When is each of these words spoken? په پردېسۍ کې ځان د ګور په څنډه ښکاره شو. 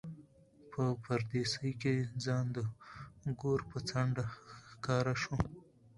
په 0.71 0.83
پردېسۍ 1.03 1.71
کې 1.81 1.95
ځان 2.23 2.45
د 2.55 2.57
ګور 3.41 3.59
په 3.69 3.77
څنډه 3.89 4.25
ښکاره 4.71 5.15
شو. 5.21 5.35